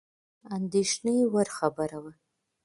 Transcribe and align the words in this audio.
اندېښني 0.55 1.17
وړ 1.33 1.47
خبره 1.57 1.97
وه. 2.03 2.11